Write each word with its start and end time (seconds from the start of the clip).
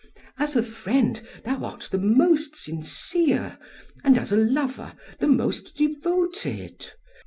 As 0.39 0.55
a 0.55 0.63
friend 0.63 1.21
thou 1.45 1.63
art 1.63 1.89
the 1.91 1.99
most 1.99 2.55
sincere, 2.55 3.59
and 4.03 4.17
as 4.17 4.31
a 4.31 4.35
lover 4.35 4.93
the 5.19 5.27
most 5.27 5.75
devoted. 5.75 6.91